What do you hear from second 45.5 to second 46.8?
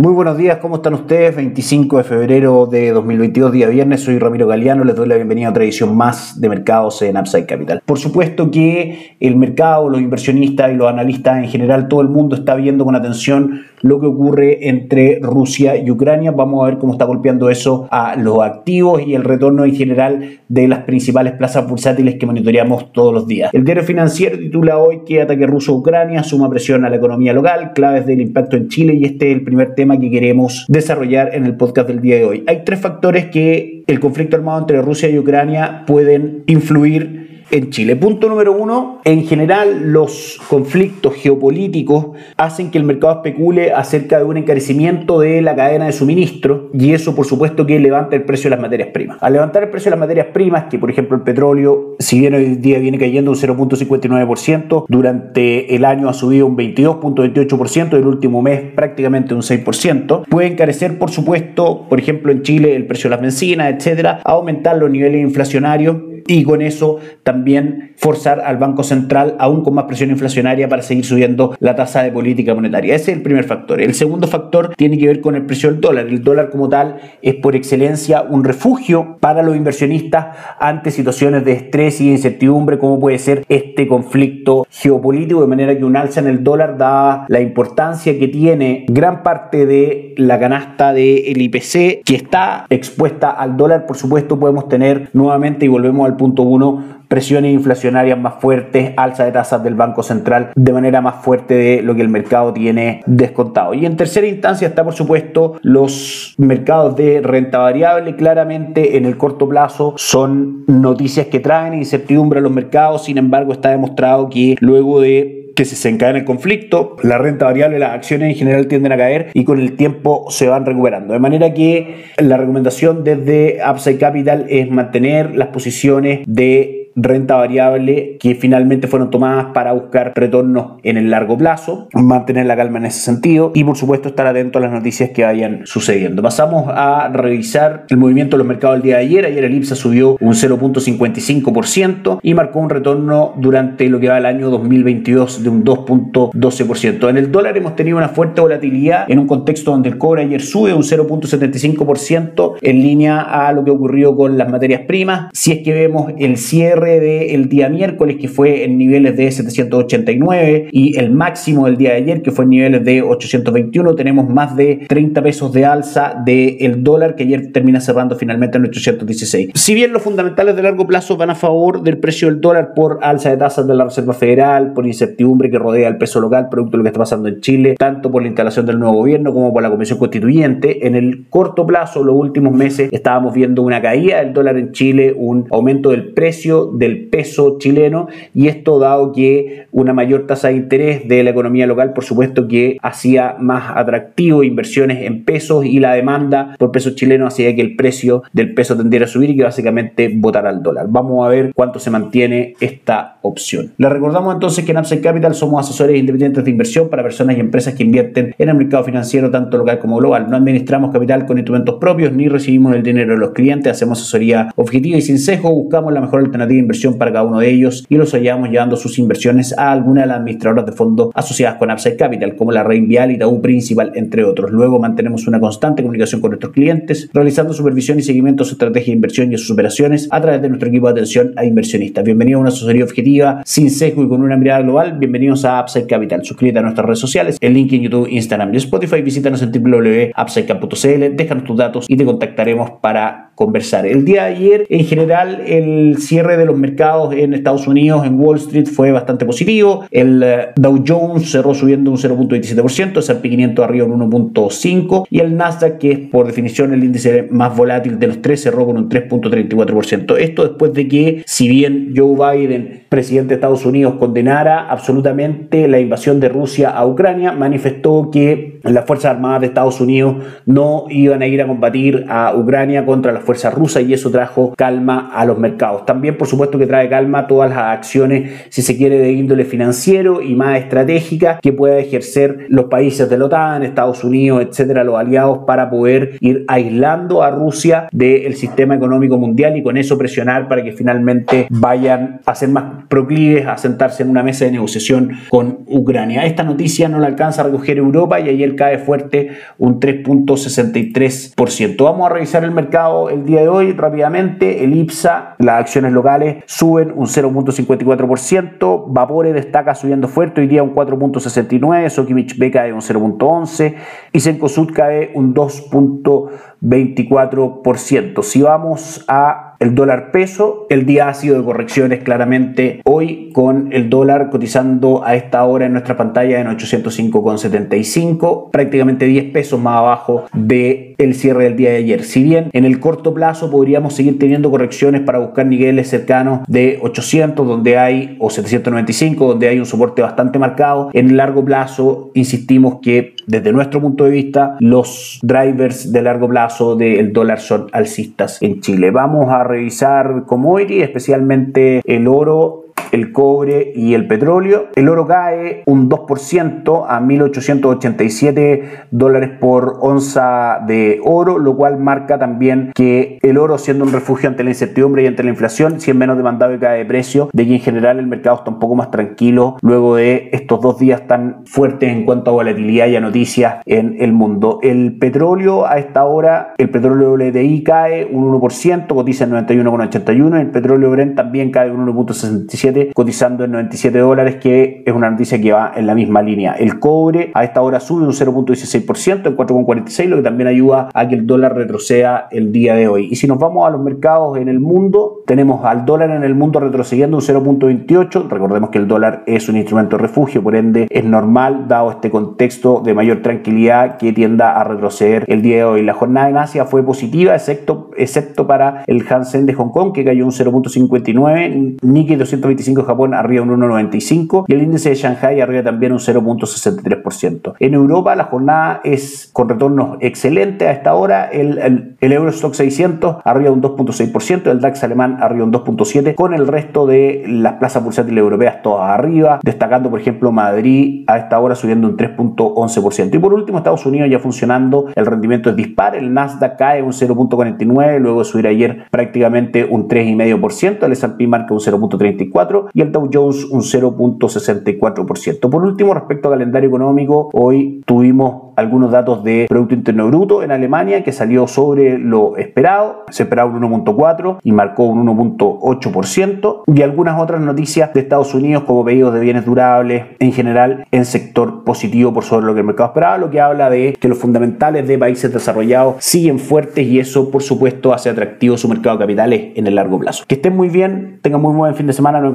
cadena de suministro